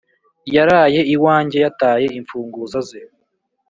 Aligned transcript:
Yaraye 0.55 1.01
iwanjye 1.15 1.57
yataye 1.65 2.07
imfunguzo 2.19 2.77
ze 2.87 2.99